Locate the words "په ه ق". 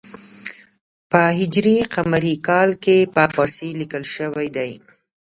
1.11-1.95